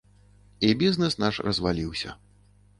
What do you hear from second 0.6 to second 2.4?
І бізнэс наш разваліўся.